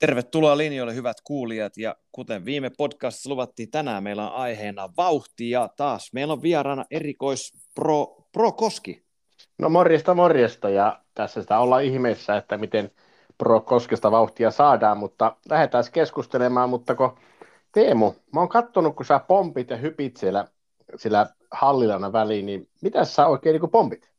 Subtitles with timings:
[0.00, 1.76] Tervetuloa linjoille hyvät kuulijat.
[1.76, 5.50] Ja kuten viime podcastissa luvattiin tänään meillä on aiheena vauhti.
[5.50, 9.04] Ja taas meillä on vieraana erikois Pro, Pro Koski.
[9.58, 10.70] No morjesta morjesta.
[10.70, 12.90] Ja tässä sitä ollaan ihmeessä, että miten
[13.38, 17.18] Pro Koskesta vauhtia saadaan, mutta lähdetään keskustelemaan, mutta kun
[17.72, 20.44] Teemu, mä oon kattonut, kun sä pompit ja hypit siellä,
[20.96, 24.10] siellä hallilana väliin, niin mitä sä oikein niin pompit?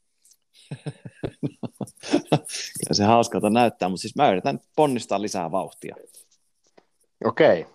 [2.02, 5.96] Kyllä se hauskalta näyttää, mutta siis mä yritän ponnistaa lisää vauhtia.
[7.25, 7.65] Okei.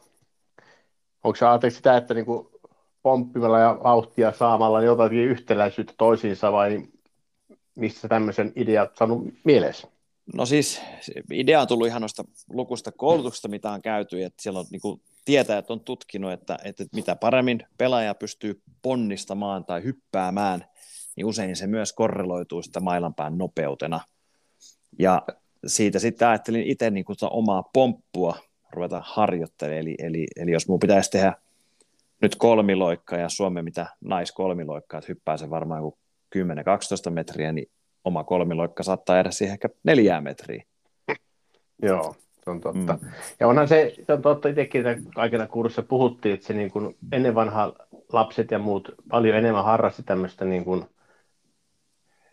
[1.25, 2.61] Onko sä ajatellut sitä, että niinku
[3.03, 6.83] pomppimalla ja vauhtia saamalla niin jotakin yhtäläisyyttä toisiinsa vai
[7.75, 9.89] missä tämmöisen idean saanut mielessä?
[10.35, 10.81] No siis
[11.33, 15.71] idea on tullut ihan noista lukusta koulutuksesta, mitä on käyty, että siellä on niin tietäjät
[15.71, 20.65] on tutkinut, että, että mitä paremmin pelaaja pystyy ponnistamaan tai hyppäämään,
[21.17, 24.01] niin usein se myös korreloituu sitä mailanpään nopeutena.
[24.99, 25.23] Ja
[25.67, 28.39] siitä sitten ajattelin itse niin kuin omaa pomppua
[28.73, 31.35] ruveta harjoittelemaan, eli, eli, eli jos minun pitäisi tehdä
[32.23, 35.83] nyt kolmiloikka ja Suomen mitä naiskolmiloikka, että hyppää se varmaan
[36.37, 37.71] 10-12 metriä, niin
[38.05, 40.65] oma kolmiloikka saattaa jäädä siihen ehkä neljää metriä.
[41.83, 42.99] Joo, se on totta.
[43.03, 43.09] Mm.
[43.41, 46.97] Ja onhan se, se on totta itsekin, että kaikena kurssissa puhuttiin, että se niin kuin
[47.13, 47.73] ennen vanhaa
[48.13, 50.85] lapset ja muut paljon enemmän harrasti tämmöistä niin kuin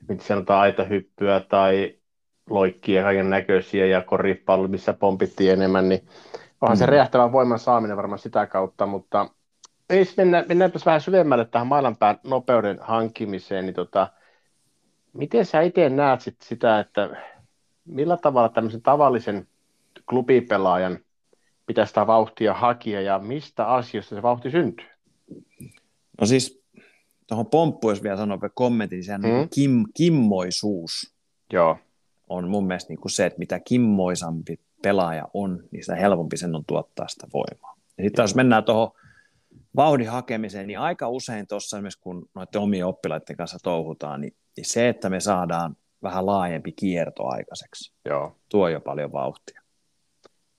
[0.07, 1.95] mitä sanotaan, aitahyppyä tai
[2.49, 6.07] loikkia kaiken näköisiä ja koripallo, missä pompittiin enemmän, niin
[6.61, 6.79] onhan mm.
[6.79, 9.29] se räjähtävän voiman saaminen varmaan sitä kautta, mutta
[9.89, 14.07] ei mennä, mennäänpä vähän syvemmälle tähän maailmanpään nopeuden hankkimiseen, niin tota,
[15.13, 17.09] miten sä itse näet sit sitä, että
[17.85, 19.47] millä tavalla tämmöisen tavallisen
[20.09, 20.99] klubipelaajan
[21.65, 24.87] pitäisi sitä vauhtia hakia ja mistä asioista se vauhti syntyy?
[26.21, 26.62] No siis
[27.27, 29.27] tuohon pomppuun, jos vielä sanoo kommentin, niin sehän mm.
[29.27, 31.13] niin kim, kimmoisuus
[31.53, 31.77] Joo.
[32.29, 36.55] on mun mielestä niin kuin se, että mitä kimmoisampi pelaaja on, niin sitä helpompi sen
[36.55, 37.75] on tuottaa sitä voimaa.
[37.97, 38.91] Ja sitten jos mennään tuohon
[39.75, 44.65] vauhdin hakemiseen, niin aika usein tuossa esimerkiksi kun noiden omien oppilaiden kanssa touhutaan, niin, niin
[44.65, 48.35] se, että me saadaan vähän laajempi kierto aikaiseksi, Joo.
[48.49, 49.61] tuo jo paljon vauhtia.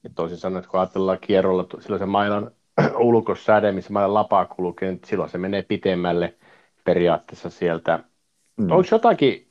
[0.05, 2.51] Ja toisin sanoen, että kun ajatellaan kierrolla, silloin se mailan
[2.99, 6.35] ulkosäde, missä mailan lapa kulkee, niin silloin se menee pitemmälle
[6.85, 7.99] periaatteessa sieltä.
[8.57, 8.71] Mm.
[8.71, 9.49] Onko jotakin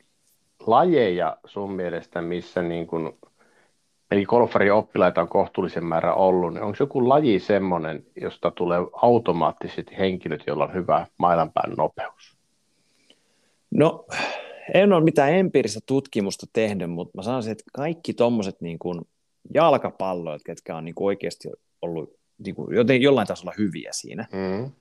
[0.59, 3.11] lajeja sun mielestä, missä niin kuin,
[4.11, 9.97] eli golfarin oppilaita on kohtuullisen määrä ollut, niin onko joku laji semmoinen, josta tulee automaattisesti
[9.97, 12.37] henkilöt, joilla on hyvä mailanpään nopeus?
[13.71, 14.05] No,
[14.73, 19.01] en ole mitään empiiristä tutkimusta tehnyt, mutta mä sanoisin, että kaikki tuommoiset niin kuin
[19.53, 21.49] jalkapalloit, ketkä on niin kuin oikeasti
[21.81, 22.13] ollut
[22.45, 24.71] niin kuin joten jollain tasolla hyviä siinä, mm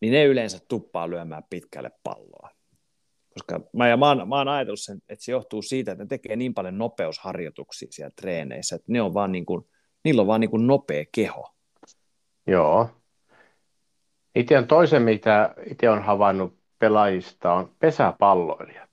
[0.00, 2.50] niin ne yleensä tuppaa lyömään pitkälle palloa.
[3.34, 6.08] Koska mä, ja mä, oon, mä oon ajatellut sen, että se johtuu siitä, että ne
[6.08, 9.68] tekee niin paljon nopeusharjoituksia siellä treeneissä, että ne on vaan niin kuin,
[10.04, 11.54] niillä on vaan niin kuin nopea keho.
[12.46, 12.90] Joo.
[14.34, 18.90] Itse on toisen, mitä itse on havainnut pelaajista, on pesäpalloilijat.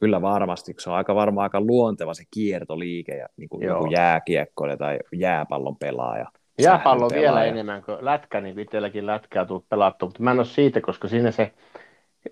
[0.00, 4.76] Kyllä varmasti, se on aika varmaan aika luonteva se kiertoliike ja niin kuin, joku jääkiekkoilija
[4.76, 6.32] tai jääpallon pelaaja.
[6.62, 10.80] Jääpallo vielä enemmän kuin lätkä, niin itselläkin lätkää tullut pelattu, mutta mä en ole siitä,
[10.80, 11.52] koska siinä se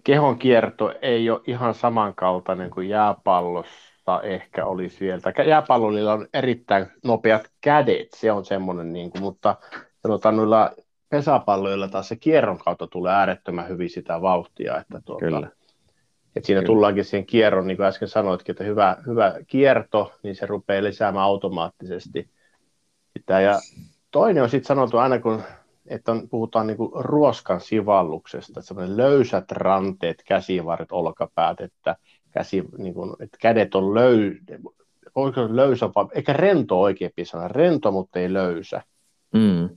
[0.05, 5.47] kehon kierto ei ole ihan samankaltainen kuin jääpallossa ehkä olisi vielä.
[5.47, 9.57] Jääpalloilla on erittäin nopeat kädet, se on semmoinen, niin kuin, mutta
[10.03, 10.71] sanotaan noilla
[11.09, 14.79] pesäpalloilla taas se kierron kautta tulee äärettömän hyvin sitä vauhtia.
[14.79, 15.51] Että tuota, Kyllä.
[16.37, 16.67] Että siinä Kyllä.
[16.67, 21.25] tullaankin siihen kierron, niin kuin äsken sanoitkin, että hyvä, hyvä kierto, niin se rupeaa lisäämään
[21.25, 22.31] automaattisesti
[23.19, 23.41] sitä.
[23.41, 23.59] Ja
[24.11, 25.43] toinen on sitten sanottu aina, kun
[25.89, 31.97] että on, puhutaan niinku ruoskan sivalluksesta, että löysät ranteet, käsivarret, olkapäät, että,
[32.31, 34.39] käsi, niinku, että kädet on löy,
[35.15, 38.83] oikein löysä, eikä rento oikein sana, rento, mutta ei löysä.
[39.35, 39.69] Mm,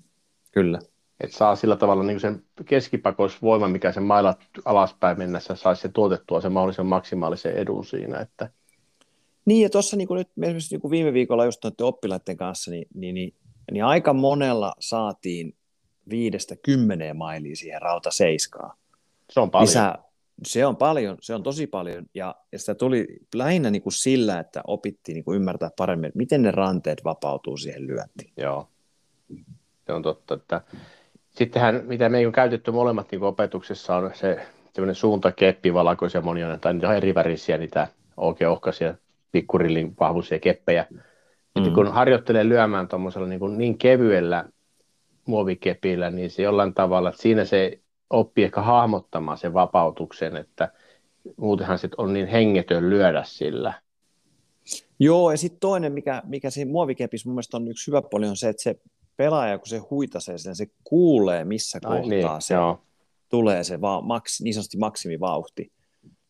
[0.52, 0.80] kyllä.
[1.20, 6.42] Että saa sillä tavalla niin sen keskipakoisvoima, mikä sen mailat alaspäin mennessä, saisi se tuotettua
[6.42, 8.20] sen mahdollisen maksimaalisen edun siinä.
[8.20, 8.50] Että...
[9.46, 13.16] Niin, ja tuossa niin nyt esimerkiksi niin viime viikolla just noiden oppilaiden kanssa, niin, niin,
[13.16, 13.34] niin
[13.72, 15.56] niin aika monella saatiin
[16.10, 18.76] viidestä kymmeneen mailia siihen rauta seiskaa.
[19.30, 19.68] Se on paljon.
[19.68, 20.04] Lisää,
[20.46, 24.40] se on paljon, se on tosi paljon, ja, ja sitä tuli lähinnä niin kuin sillä,
[24.40, 28.34] että opittiin niin kuin ymmärtää paremmin, miten ne ranteet vapautuu siihen lyöntiin.
[28.38, 28.68] Joo,
[29.86, 30.34] se on totta.
[30.34, 30.62] Että...
[31.30, 36.74] Sittenhän, mitä me on käytetty molemmat niin opetuksessa, on se semmoinen suuntakeppi, valkoisia monia, tai
[36.74, 37.88] niitä on eri värisiä, niitä
[38.18, 38.96] oikeohkaisia
[39.32, 40.86] pikkurillin vahvuisia keppejä.
[40.90, 41.00] Mm.
[41.74, 44.46] Kun harjoittelee lyömään tuommoisella niin, kuin niin kevyellä
[45.26, 50.72] muovikepillä, niin se jollain tavalla, että siinä se oppii ehkä hahmottamaan sen vapautuksen, että
[51.38, 53.74] muutenhan se on niin hengetön lyödä sillä.
[55.00, 58.38] Joo, ja sitten toinen, mikä, mikä siinä muovikepissä mun mielestä on yksi hyvä puoli, on
[58.38, 58.76] se, että se
[59.18, 62.82] pelaaja, kun se huitasee sen, se kuulee, missä Ai, kohtaa niin, se joo.
[63.30, 65.72] tulee se va- maks, niin sanotusti maksimivauhti.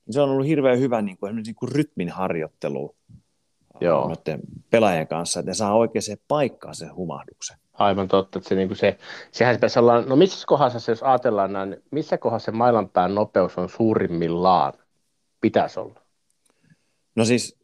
[0.09, 2.95] Se on ollut hirveän hyvä niin kuin, niin kuin rytmin harjoittelu
[3.81, 4.07] Joo.
[4.07, 4.39] noiden
[4.69, 7.57] pelaajien kanssa, että ne saa oikeaan paikkaan sen humahduksen.
[7.73, 8.97] Aivan totta, että se, niin kuin se,
[9.31, 13.69] sehän pitäisi olla, no missä kohdassa, jos ajatellaan näin, missä kohdassa se mailanpään nopeus on
[13.69, 14.73] suurimmillaan,
[15.41, 16.01] pitäisi olla?
[17.15, 17.60] No siis,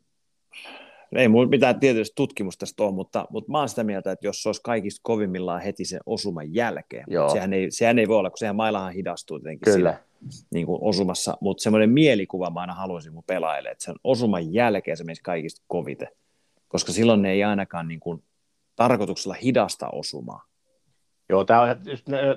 [1.16, 4.44] ei mulla mitään tietysti tutkimusta tästä ole, mutta, mutta mä oon sitä mieltä, että jos
[4.44, 7.30] se olisi kaikista kovimmillaan heti sen osuman jälkeen, Joo.
[7.30, 9.92] Sehän, ei, sehän ei voi olla, kun sehän mailahan hidastuu tietenkin Kyllä.
[9.92, 10.08] Siinä,
[10.54, 14.98] niin kuin osumassa, mutta semmoinen mielikuva mä aina haluaisin mun pelaajille, että sen osuman jälkeen
[14.98, 16.08] se menisi kaikista kovite,
[16.68, 18.24] koska silloin ne ei ainakaan niin kuin
[18.76, 20.44] tarkoituksella hidasta osumaa.
[21.30, 21.68] Joo, tämä on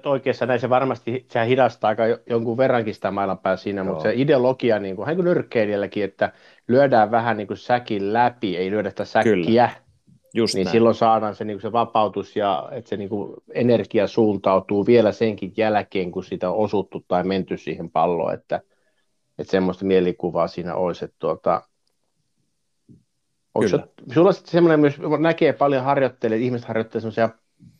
[0.05, 3.89] oikeassa näin se varmasti, sehän hidastaa aika jonkun verrankin sitä maailmanpää siinä, Joo.
[3.89, 6.33] mutta se ideologia niin kuin, niin kuin nyrkkeilijälläkin, että
[6.69, 9.71] lyödään vähän niin kuin säkin läpi, ei lyödä sitä säkkiä, Kyllä.
[10.35, 10.73] Just niin näin.
[10.73, 15.13] silloin saadaan se, niin kuin se vapautus ja että se niin kuin energia suuntautuu vielä
[15.13, 18.61] senkin jälkeen, kun sitä on osuttu tai menty siihen palloon, että,
[19.39, 21.63] että semmoista mielikuvaa siinä olisi, että tuota,
[23.55, 23.87] Onko Kyllä.
[24.15, 27.29] sulla sitten semmoinen myös, näkee paljon harjoittelee, ihmiset harjoittelee semmoisia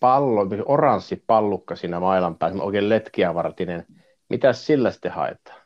[0.01, 3.87] pallo, oranssi pallukka siinä mailan päässä, oikein letkiävartinen.
[4.29, 5.61] Mitä sillä sitten haetaan?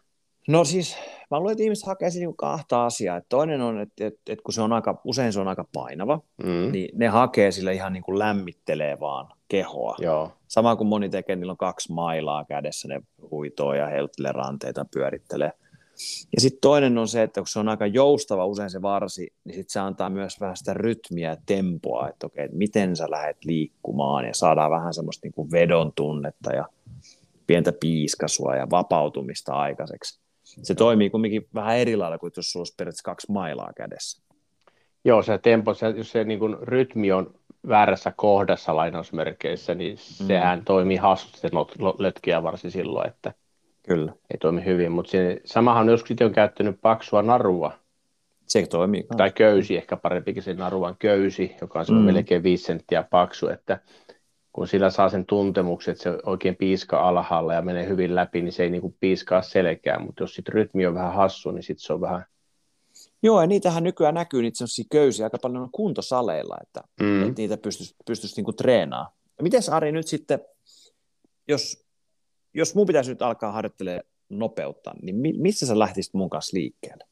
[0.48, 0.96] No siis,
[1.30, 3.16] mä luulen, että ihmiset hakee niinku kahta asiaa.
[3.16, 6.20] Et toinen on, että, että, että kun se on aika, usein se on aika painava,
[6.44, 6.72] mm.
[6.72, 9.96] niin ne hakee sillä ihan niin kuin lämmittelee vaan kehoa.
[9.98, 10.32] Joo.
[10.48, 13.00] Sama kuin moni tekee, niillä on kaksi mailaa kädessä, ne
[13.30, 15.52] huitoo ja heiluttelee ranteita, pyörittelee.
[16.34, 19.54] Ja sitten toinen on se, että kun se on aika joustava usein se varsi, niin
[19.54, 23.44] sitten se antaa myös vähän sitä rytmiä ja tempoa, että okei, että miten sä lähdet
[23.44, 26.68] liikkumaan ja saadaan vähän semmoista niin kuin vedon tunnetta ja
[27.46, 30.20] pientä piiskasua ja vapautumista aikaiseksi.
[30.44, 34.22] Se toimii kumminkin vähän eri lailla kuin jos sulla olisi periaatteessa kaksi mailaa kädessä.
[35.04, 37.34] Joo, se tempo, se, jos se niin kuin rytmi on
[37.68, 40.26] väärässä kohdassa lainausmerkeissä, niin mm.
[40.26, 41.48] sehän toimii hassusti
[41.98, 43.34] lötkiä varsin silloin, että
[43.88, 44.12] Kyllä.
[44.12, 47.72] Ei toimi hyvin, mutta se, samahan joskus on käyttänyt paksua narua.
[48.46, 49.06] Se toimii.
[49.16, 51.94] Tai köysi, ehkä parempikin se naruan köysi, joka on mm.
[51.94, 53.80] melkein viisi senttiä paksu, että
[54.52, 58.52] kun sillä saa sen tuntemuksen, että se oikein piiska alhaalla ja menee hyvin läpi, niin
[58.52, 61.92] se ei niinku piiskaa selkää, mutta jos sitten rytmi on vähän hassu, niin sitten se
[61.92, 62.24] on vähän...
[63.22, 67.22] Joo, ja niitähän nykyään näkyy niitä sellaisia köysiä aika paljon kuntosaleilla, että, mm.
[67.22, 69.12] että niitä pystyisi pystyisi niinku treenaamaan.
[69.42, 70.40] Miten Ari nyt sitten,
[71.48, 71.83] jos
[72.54, 77.04] jos mun pitäisi nyt alkaa harjoittelemaan nopeutta, niin mi- missä sä lähtisit mun kanssa liikkeelle?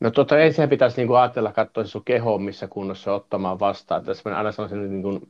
[0.00, 4.04] No tota, ensin pitäisi niin kuin ajatella katsoa sun keho, missä kunnossa ottamaan vastaan.
[4.04, 5.20] Tässä mä aina sanoisin, niin kuin,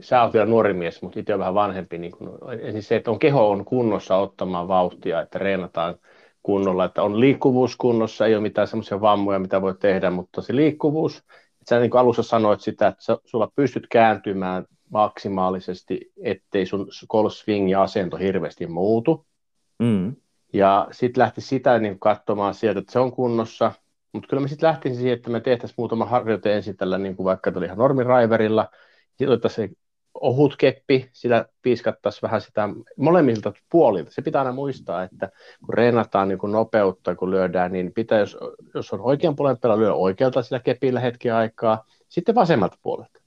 [0.00, 1.98] sä oot vielä nuori mies, mutta itse on vähän vanhempi.
[1.98, 2.12] Niin
[2.60, 5.94] ensin se, että on keho on kunnossa ottamaan vauhtia, että reenataan
[6.42, 10.56] kunnolla, että on liikkuvuus kunnossa, ei ole mitään semmoisia vammoja, mitä voi tehdä, mutta se
[10.56, 16.66] liikkuvuus, että sä niin kuin alussa sanoit sitä, että sä, sulla pystyt kääntymään maksimaalisesti, ettei
[16.66, 19.26] sun call swing ja asento hirveästi muutu.
[19.78, 20.16] Mm.
[20.52, 23.72] Ja sitten lähti sitä niin katsomaan sieltä, että se on kunnossa.
[24.12, 27.24] Mutta kyllä me sitten lähtisin siihen, että me tehtäisiin muutama harjoite ensin tällä, niin kuin
[27.24, 28.68] vaikka tällä ihan normiraiverilla.
[29.08, 29.76] Sitten otettaisiin
[30.20, 34.10] ohut keppi, sillä piiskattaisiin vähän sitä molemmilta puolilta.
[34.10, 35.30] Se pitää aina muistaa, että
[35.66, 38.38] kun reenataan niin kuin nopeutta, kun lyödään, niin pitää, jos,
[38.74, 43.20] jos on oikean puolen pelaa, lyö oikealta sillä kepillä hetki aikaa, sitten vasemmalta puolelta.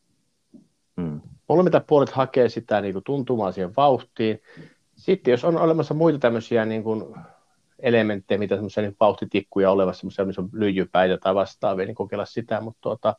[1.52, 1.54] Mm.
[1.54, 4.42] Molemmita puolet hakee sitä niin kuin tuntumaan siihen vauhtiin.
[4.96, 7.16] Sitten jos on olemassa muita tämmöisiä niin kuin
[7.80, 12.62] elementtejä, mitä semmoisia niin vauhtitikkuja olevassa, semmoisia, missä on lyijypäitä tai vastaavia, niin kokeilla sitä,
[12.62, 13.16] mutta tuota,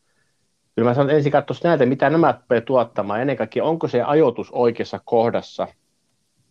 [0.75, 4.03] kyllä mä sanon, että ensin katsoisi näitä, mitä nämä rupeaa tuottamaan, ennen kaikkea onko se
[4.03, 5.69] ajoitus oikeassa kohdassa.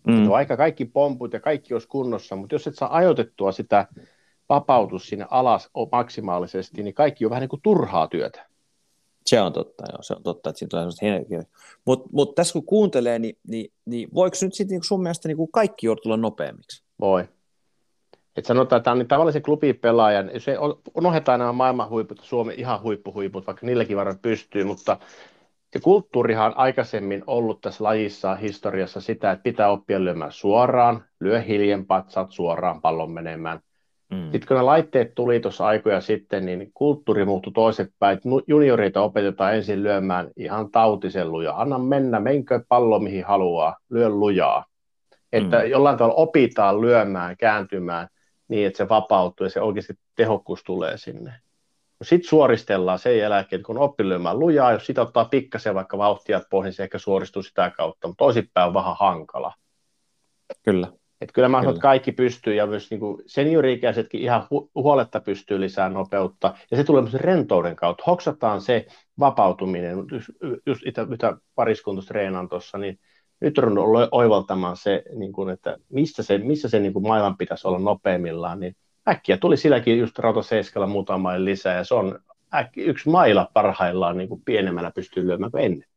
[0.08, 0.14] Mm.
[0.14, 3.88] No, aika kaikki pomput ja kaikki olisi kunnossa, mutta jos et saa ajoitettua sitä
[4.50, 8.51] vapautus sinne alas maksimaalisesti, niin kaikki on vähän niin kuin turhaa työtä.
[9.26, 12.66] Se on totta, joo, se on totta, että siinä tulee sellaista Mutta mut tässä kun
[12.66, 16.84] kuuntelee, niin, niin, niin voiko nyt sitten niinku sun mielestä niinku kaikki joudu tulla nopeammiksi?
[17.00, 17.28] Voi.
[18.36, 20.40] Et sanotaan, että niin tavallisen klubipelaajan, ei
[20.96, 24.98] unohdetaan nämä maailman huiput, Suomen ihan huippuhuiput, vaikka niilläkin varmaan pystyy, mutta
[25.74, 31.42] se kulttuurihan on aikaisemmin ollut tässä lajissa historiassa sitä, että pitää oppia lyömään suoraan, lyö
[31.42, 33.60] hiljempaa, saat suoraan pallon menemään.
[34.12, 34.32] Mm.
[34.32, 38.20] Sitten kun ne laitteet tuli tuossa aikoja sitten, niin kulttuuri muuttui toisinpäin.
[38.48, 41.62] Junioreita opetetaan ensin lyömään ihan tautisen lujaa.
[41.62, 44.66] Anna mennä, menkö pallo mihin haluaa, lyö lujaa.
[45.32, 45.66] Että mm.
[45.66, 48.08] jollain tavalla opitaan lyömään, kääntymään
[48.48, 51.34] niin, että se vapautuu ja se oikeasti tehokkuus tulee sinne.
[52.02, 56.64] Sitten suoristellaan sen jälkeen, kun oppi lyömään lujaa, jos sitä ottaa pikkasen vaikka vauhtia pois,
[56.64, 59.54] niin se ehkä suoristuu sitä kautta, mutta toisinpäin on vähän hankala.
[60.64, 60.88] Kyllä.
[61.22, 65.60] Että kyllä mä sanon, että kaikki pystyy ja myös niin seniori-ikäisetkin ihan hu- huoletta pystyy
[65.62, 66.54] lisää nopeutta.
[66.72, 68.04] Ja se tulee myös rentouden kautta.
[68.08, 68.86] Hoksataan se
[69.20, 69.98] vapautuminen,
[70.66, 73.00] just, itä, mitä pariskunta treenaan tuossa, niin
[73.42, 77.38] nyt on ollut oivaltamaan se, niin kuin, että missä se, missä se niin kuin maailman
[77.38, 78.76] pitäisi olla nopeimmillaan, niin
[79.10, 82.20] äkkiä tuli silläkin just Seiskalla muutama lisää, ja se on
[82.56, 85.90] äkki, yksi maila parhaillaan niin kuin pienemmällä pystyy lyömään kuin ennen.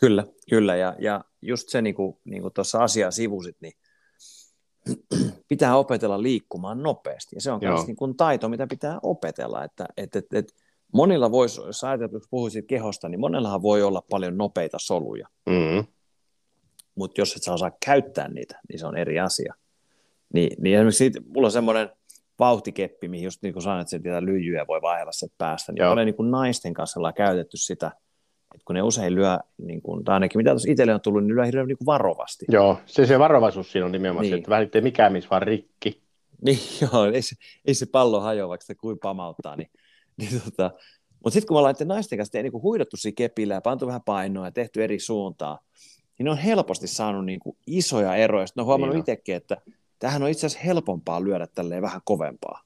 [0.00, 3.72] Kyllä, kyllä, ja, ja just se, niin kuin, niin kuin tuossa asiaa sivusit, niin
[5.48, 9.86] pitää opetella liikkumaan nopeasti, ja se on myös niin kuin taito, mitä pitää opetella, että
[9.96, 10.54] et, et, et,
[10.92, 15.86] monilla voisi, jos ajatellaan, että puhuisit kehosta, niin monellahan voi olla paljon nopeita soluja, mm-hmm.
[16.94, 19.54] mutta jos et saa osaa käyttää niitä, niin se on eri asia.
[20.34, 21.90] Niin, niin esimerkiksi siitä, mulla on semmoinen
[22.38, 25.92] vauhtikeppi, mihin just niin kuin sanoin, että se lyijyä voi vaihella se päästä, niin Joo.
[25.92, 27.92] olen niin kuin naisten kanssa käytetty sitä,
[28.54, 31.34] että kun ne usein lyö, niin kuin, tai ainakin mitä tuossa itselle on tullut, niin
[31.34, 32.46] lyö hirveän niin varovasti.
[32.48, 34.32] Joo, se, se varovaisuus siinä on nimenomaan niin.
[34.32, 36.00] se, että vähän ei mikään missä vaan rikki.
[36.42, 39.70] Niin, joo, ei se, ei se pallo hajoa, vaikka se kuin pamauttaa, niin,
[40.18, 40.70] niin tota,
[41.24, 44.46] mutta sitten kun me ollaan naisten kanssa niin huidottu siinä kepillä ja pantu vähän painoa
[44.46, 45.58] ja tehty eri suuntaan,
[46.18, 48.46] niin ne on helposti saanut niin kuin isoja eroja.
[48.46, 49.56] Sitten on huomannut niin itsekin, että
[49.98, 52.62] tähän on itse asiassa helpompaa lyödä tälleen vähän kovempaa.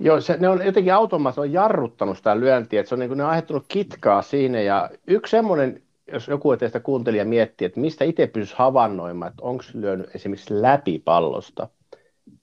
[0.00, 3.18] Joo, se, ne on jotenkin automaattisesti on jarruttanut sitä lyöntiä, että se on niin kuin,
[3.18, 8.04] ne on aiheuttanut kitkaa siinä, ja yksi semmoinen, jos joku teistä kuuntelija miettii, että mistä
[8.04, 11.68] itse pystyisi havainnoimaan, että onko lyönyt esimerkiksi läpi pallosta,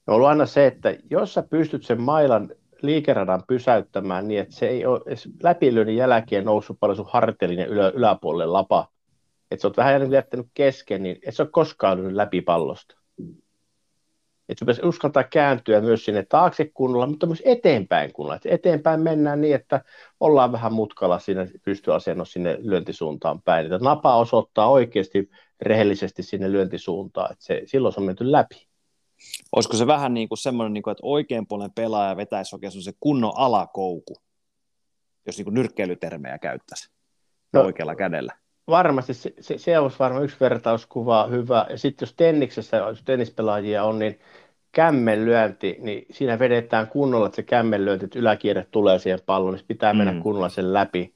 [0.06, 2.50] on ollut aina se, että jos sä pystyt sen mailan
[2.82, 5.00] liikeradan pysäyttämään niin, että se ei ole
[5.42, 8.88] läpilyönnin jälkeen noussut paljon sun hartelinen ylä, yläpuolelle lapa,
[9.50, 12.96] että sä oot vähän jättänyt kesken, niin et sä ole koskaan lyönyt läpi pallosta
[14.48, 18.36] että se pitäisi uskaltaa kääntyä myös sinne taakse kunnolla, mutta myös eteenpäin kunnolla.
[18.36, 19.84] Että eteenpäin mennään niin, että
[20.20, 23.66] ollaan vähän mutkalla siinä pystyasennossa sinne lyöntisuuntaan päin.
[23.66, 25.30] Että napa osoittaa oikeasti
[25.62, 28.66] rehellisesti sinne lyöntisuuntaan, että se, silloin se on menty läpi.
[29.52, 32.92] Olisiko se vähän niin kuin semmoinen, niin kuin, että oikein puolen pelaaja vetäisi oikein se
[33.00, 34.16] kunnon alakouku,
[35.26, 36.90] jos niin kuin nyrkkeilytermejä käyttäisi
[37.52, 38.43] no, oikealla kädellä?
[38.68, 41.66] Varmasti se, se, se olisi varmaan yksi vertauskuva hyvä.
[41.70, 44.18] Ja sitten jos tenniksessä, jos tennispelaajia on, niin
[44.72, 49.94] kämmenlyönti, niin siinä vedetään kunnolla, että se kämmenlyönti, että yläkierre tulee siihen palloon, niin pitää
[49.94, 50.22] mennä mm.
[50.22, 51.14] kunnolla sen läpi.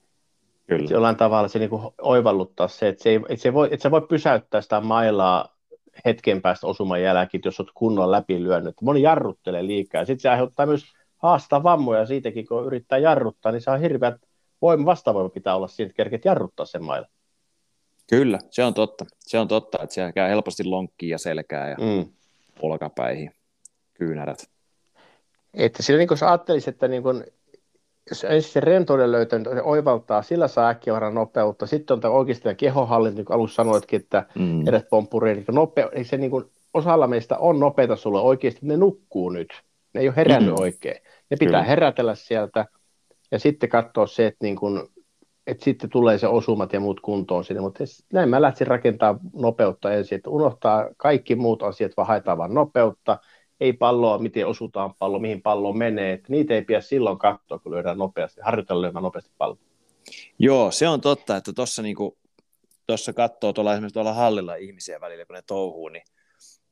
[0.67, 0.88] Kyllä.
[0.90, 3.90] Jollain tavalla se niin kuin oivalluttaa se, että, se ei, että, se voi, että se
[3.90, 5.57] voi pysäyttää sitä mailaa
[6.05, 8.75] hetken päästä osuman jälkeen, jos olet kunnolla läpi lyönyt.
[8.83, 10.05] Moni jarruttelee liikaa.
[10.05, 10.85] Sitten se aiheuttaa myös
[11.17, 14.14] haastaa vammoja siitäkin, kun yrittää jarruttaa, niin on hirveät
[14.62, 17.09] voima, vastavoima pitää olla siinä, että kerkeet jarruttaa sen mailla.
[18.08, 19.04] Kyllä, se on totta.
[19.18, 22.10] Se on totta, että siellä käy helposti lonkkiin ja selkää ja mm.
[22.62, 23.34] olkapäihin
[23.94, 24.50] kyynärät.
[25.54, 27.24] Että sillä niin kun ajattelisi, että niin kun,
[28.10, 31.66] jos ensin se rentouden löytänyt niin oivaltaa, sillä saa äkkiä nopeutta.
[31.66, 34.68] Sitten on tämä oikeasti tämä kehohallinta, niin kuin alussa sanoitkin, että mm.
[34.68, 39.30] edes pomppuri, niin nope, se niin kuin, osalla meistä on nopeita sulle oikeasti, ne nukkuu
[39.30, 39.48] nyt.
[39.94, 40.60] Ne ei ole herännyt mm.
[40.60, 40.96] oikein.
[41.30, 41.62] Ne pitää Kyllä.
[41.62, 42.66] herätellä sieltä
[43.30, 44.90] ja sitten katsoa se, että niin kun,
[45.49, 49.93] että sitten tulee se osumat ja muut kuntoon sinne, mutta näin mä lähtisin rakentaa nopeutta
[49.93, 53.19] ensin, että unohtaa kaikki muut asiat, vaan haetaan vaan nopeutta,
[53.61, 57.73] ei palloa, miten osutaan pallo, mihin pallo menee, että niitä ei pidä silloin katsoa, kun
[57.73, 59.59] lyödään nopeasti, harjoitella lyömään nopeasti pallo.
[60.38, 62.19] Joo, se on totta, että tuossa niinku,
[62.87, 66.05] tossa katsoo tuolla esimerkiksi tuolla hallilla ihmisiä välillä, kun ne touhuu, niin,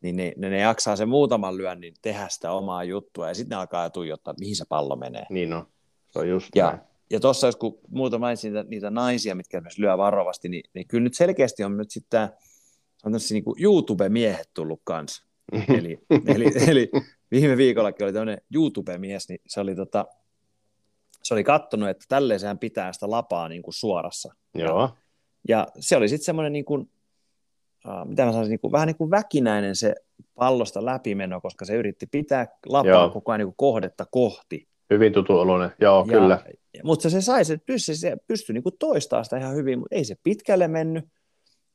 [0.01, 3.61] niin ne, ne, ne jaksaa sen muutaman lyönnin tehdä sitä omaa juttua, ja sitten ne
[3.61, 5.27] alkaa tuijottaa, mihin se pallo menee.
[5.31, 5.67] Niin on,
[6.11, 9.61] se on just ja, näin ja tuossa, jos kun muuta mainitsin niitä, niitä naisia, mitkä
[9.61, 12.31] myös lyö varovasti, niin, niin kyllä nyt selkeästi on nyt sitten tämä
[13.05, 15.27] on niin YouTube-miehet tullut kanssa.
[15.79, 16.91] eli, eli, eli,
[17.31, 20.07] viime viikollakin oli tämmöinen YouTube-mies, niin se oli, tota,
[21.23, 24.35] se oli kattonut, että tälleen sehän pitää sitä lapaa niin kuin suorassa.
[24.55, 24.81] Joo.
[24.81, 24.97] Ja,
[25.49, 26.81] ja se oli sitten semmoinen, niin kuin,
[27.87, 29.95] uh, mitä mä sanoisin, niin kuin, vähän niin kuin väkinäinen se
[30.35, 33.11] pallosta läpimeno, koska se yritti pitää lapaa Joo.
[33.11, 34.69] koko ajan niin kuin kohdetta kohti.
[34.91, 36.45] Hyvin tutu oloinen, joo, ja, kyllä.
[36.85, 40.17] Mutta se sai, se pystyi, se pystyi niin toistamaan sitä ihan hyvin, mutta ei se
[40.23, 41.05] pitkälle mennyt.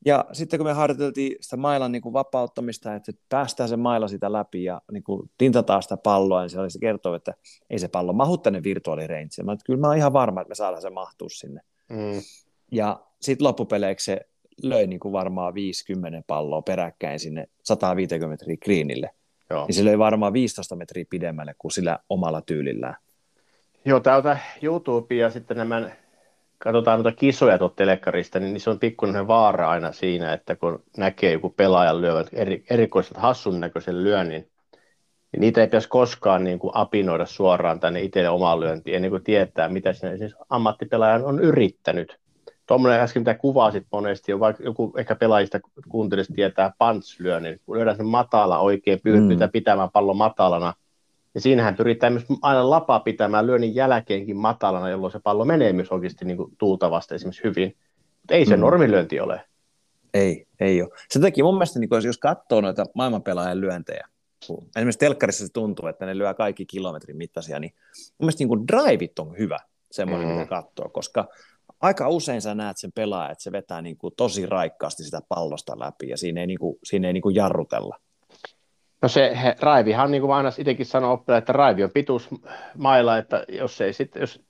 [0.04, 4.32] Ja sitten kun me harjoiteltiin sitä mailan niin kuin vapauttamista, että päästään se maila sitä
[4.32, 7.34] läpi ja niin kuin tintataan sitä palloa, niin se, oli, se kertoo, että
[7.70, 9.46] ei se pallo mahu tänne virtuaalireintsiin.
[9.46, 11.60] Mä, että kyllä mä oon ihan varma, että me saadaan se mahtua sinne.
[11.90, 12.22] Mm.
[12.72, 14.20] Ja sitten loppupeleiksi se
[14.62, 19.10] löi niin kuin varmaan 50 palloa peräkkäin sinne 150 metriä greenille.
[19.50, 19.66] Joo.
[19.66, 22.96] Niin se löi varmaan 15 metriä pidemmälle kuin sillä omalla tyylillään.
[23.84, 25.90] Joo, täältä YouTube ja sitten nämä,
[26.58, 31.32] katsotaan noita kisoja tuolta telekkarista, niin se on pikkuinen vaara aina siinä, että kun näkee
[31.32, 34.48] joku pelaajan lyövät eri, erikoiset hassun näköisen lyönnin,
[35.32, 39.24] niin niitä ei pitäisi koskaan niin kuin apinoida suoraan tänne itselle omaan lyöntiin, ennen kuin
[39.24, 42.18] tietää, mitä sinne siis ammattipelaajan on yrittänyt.
[42.66, 47.76] tuommoinen äsken, mitä kuvasit monesti, on vaikka joku ehkä pelaajista kuuntelisi tietää punch-lyö, niin kun
[47.76, 49.52] lyödään sen matala oikein, pyritään mm.
[49.52, 50.74] pitämään pallon matalana,
[51.34, 55.92] niin siinähän pyritään myös aina lapaa pitämään lyönnin jälkeenkin matalana, jolloin se pallo menee myös
[55.92, 57.76] oikeasti niin kuin tuultavasti esimerkiksi hyvin.
[58.20, 58.60] Mutta ei se mm.
[58.60, 59.44] normilyönti ole.
[60.14, 60.90] Ei, ei ole.
[61.08, 64.08] Se teki mun mielestä, niin kun jos katsoo noita maailmanpelaajan lyöntejä,
[64.76, 67.72] esimerkiksi telkkarissa se tuntuu, että ne lyö kaikki kilometrin mittaisia, niin
[68.08, 69.58] mun mielestä niin kuin driveit on hyvä
[69.90, 70.34] semmoinen, mm.
[70.34, 71.28] mitä katsoo, koska
[71.80, 75.78] aika usein sä näet sen pelaajan, että se vetää niin kuin tosi raikkaasti sitä pallosta
[75.78, 77.98] läpi ja siinä ei, niin kuin, siinä ei niin kuin jarrutella.
[79.02, 83.44] No se he, raivihan, niin kuin aina itsekin sanoo oppilaille, että raivi on pituusmailla, että
[83.48, 84.44] jos, ei sit, jos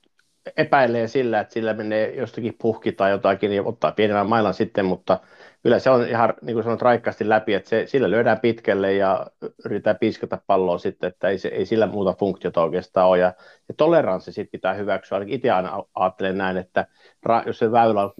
[0.57, 5.19] epäilee sillä, että sillä menee jostakin puhki tai jotakin, niin ottaa pienemmän mailan sitten, mutta
[5.63, 9.27] kyllä se on ihan, niin kuin sanot, raikkaasti läpi, että se, sillä lyödään pitkälle ja
[9.65, 13.19] yritetään piskata palloa sitten, että ei, se, ei sillä muuta funktiota oikeastaan ole.
[13.19, 13.33] Ja,
[13.67, 15.15] ja toleranssi sitten pitää hyväksyä.
[15.15, 16.87] Ainakin itse aina ajattelen näin, että
[17.23, 18.13] ra, jos se väylä on 60-40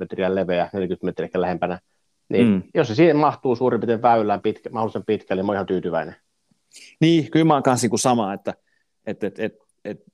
[0.00, 1.78] metriä leveä, 40 metriä lähempänä,
[2.28, 2.62] niin mm.
[2.74, 6.16] jos se siihen mahtuu suurin piirtein väylään pitkä, mahdollisimman pitkälle, niin mä oon ihan tyytyväinen.
[7.00, 8.54] Niin, kyllä mä oon kanssa niin sama, että
[9.06, 9.52] et, et, et,
[9.84, 10.04] et,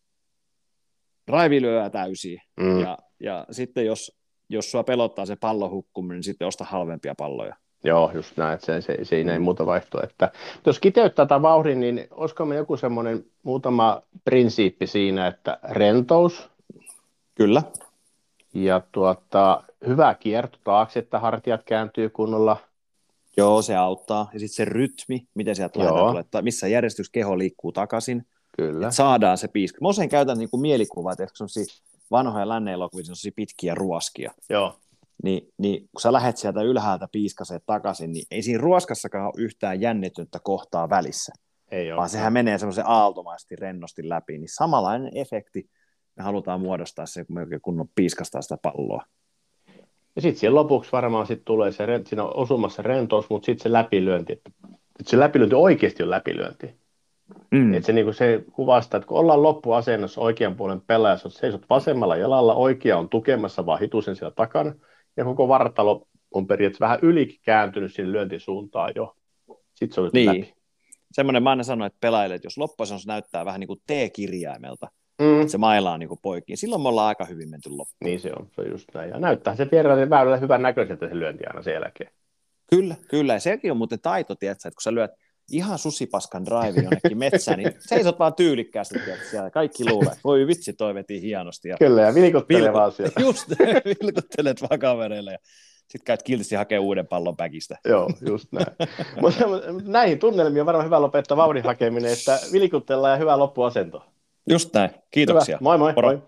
[1.29, 2.39] raivi lyö täysin.
[2.61, 2.81] Mm.
[2.81, 7.57] Ja, ja sitten jos, jos sua pelottaa se pallon hukkuminen, niin sitten osta halvempia palloja.
[7.85, 10.29] Joo, just näin, että se, se, siinä ei muuta vaihtoehtoa.
[10.67, 16.51] Jos kiteyttää tätä vauhdin, niin olisiko me joku semmoinen muutama prinsiippi siinä, että rentous.
[17.35, 17.63] Kyllä.
[18.55, 22.57] Ja tuota, hyvä kierto taakse, että hartiat kääntyy kunnolla.
[23.37, 24.31] Joo, se auttaa.
[24.33, 28.27] Ja sitten se rytmi, miten sieltä laitetaan, missä järjestys keho liikkuu takaisin.
[28.57, 28.87] Kyllä.
[28.87, 29.79] Että saadaan se piiska.
[29.81, 31.49] Mä usein käytän niin kuin mielikuvaa, että se on
[32.11, 34.33] vanhoja lännen elokuvia, se on pitkiä ruoskia.
[34.51, 34.77] Joo.
[35.23, 39.81] Niin, niin kun sä lähdet sieltä ylhäältä piiskaseen takaisin, niin ei siinä ruoskassakaan ole yhtään
[39.81, 41.33] jännityntä kohtaa välissä.
[41.71, 41.99] Ei ole.
[41.99, 45.71] Vaan sehän menee semmoisen aaltomaisesti rennosti läpi, niin samanlainen efekti
[46.17, 49.05] me halutaan muodostaa se, kun me oikein kunnon piiskastaa sitä palloa.
[50.17, 53.73] Ja sitten siellä lopuksi varmaan sit tulee se, siinä on osumassa rentous, mutta sitten se
[53.73, 54.33] läpilyönti.
[54.33, 54.51] Että
[55.03, 56.83] se läpilyönti oikeasti on läpilyönti.
[57.51, 57.75] Mm.
[57.75, 62.55] Että se, niin se kuvastaa, että kun ollaan loppuasennossa oikean puolen pelaajassa, seisot vasemmalla jalalla,
[62.55, 64.75] oikea on tukemassa vaan hitusen siellä takana,
[65.17, 69.17] ja koko vartalo on periaatteessa vähän ylikin kääntynyt sinne lyöntisuuntaan jo.
[69.75, 70.27] Sitten se on niin.
[70.29, 70.55] läpi.
[71.13, 74.89] Semmoinen mä aina sanoin, että pelaajille, että jos loppuasennossa näyttää vähän niin kuin T-kirjaimelta,
[75.23, 75.49] mm.
[75.49, 77.97] se maila on niin poikki, silloin me ollaan aika hyvin menty loppuun.
[78.05, 79.11] Niin se on, se on just näin.
[79.11, 82.11] Ja näyttää se vieraan väylällä hyvän näköiseltä se lyönti aina sen jälkeen.
[82.71, 83.33] Kyllä, kyllä.
[83.33, 85.11] Ja sekin on muuten taito, tiedätkö, että kun sä lyöt
[85.51, 88.99] ihan susipaskan drive jonnekin metsään, niin seisot vaan tyylikkäästi
[89.31, 89.51] siellä.
[89.51, 91.69] Kaikki luulee, että voi vitsi, toi veti hienosti.
[91.69, 93.13] Ja kyllä, ja vilkuttelee vilku, vaan siellä.
[93.27, 93.51] Just,
[94.03, 95.33] vilkuttelet vaan kavereille.
[95.33, 95.39] Ja
[95.77, 97.79] sitten käyt kiltisti hakea uuden pallon päkistä.
[97.85, 98.67] Joo, just näin.
[99.21, 99.45] Mutta
[99.85, 104.05] näihin tunnelmiin on varmaan hyvä lopettaa vauhdin hakeminen, että vilkuttellaan ja hyvä loppuasento.
[104.51, 104.91] Just näin.
[105.11, 105.57] Kiitoksia.
[105.57, 105.63] Hyvä.
[105.65, 105.93] Moi moi.
[105.93, 106.09] Moro.
[106.09, 106.23] moi.